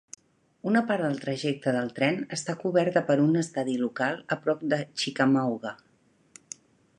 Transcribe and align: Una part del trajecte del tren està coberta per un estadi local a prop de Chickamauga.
Una 0.69 0.79
part 0.91 1.03
del 1.07 1.19
trajecte 1.25 1.73
del 1.75 1.91
tren 1.99 2.17
està 2.37 2.55
coberta 2.63 3.03
per 3.11 3.19
un 3.27 3.37
estadi 3.43 3.77
local 3.83 4.19
a 4.37 4.39
prop 4.47 4.65
de 4.73 4.81
Chickamauga. 5.03 5.77